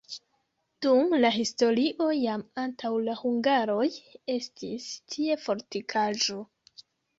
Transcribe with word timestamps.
Dum 0.85 1.11
la 1.19 1.29
historio 1.35 2.07
jam 2.21 2.45
antaŭ 2.63 2.91
la 3.09 3.19
hungaroj 3.21 3.87
estis 4.39 4.91
tie 5.15 5.39
fortikaĵo. 5.47 6.43